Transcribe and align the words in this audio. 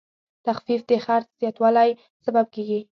تخفیف 0.45 0.81
د 0.89 0.91
خرڅ 1.05 1.27
زیاتوالی 1.41 1.89
سبب 2.25 2.45
کېږي. 2.53 2.79